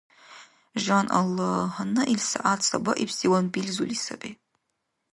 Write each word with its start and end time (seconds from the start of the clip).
Жан 0.83 1.07
Аллагь, 1.19 1.69
гьанна 1.73 2.03
ил 2.13 2.21
сягӀят 2.29 2.61
сабаибсиван 2.67 3.45
билзули 3.53 3.97
саби. 4.05 4.31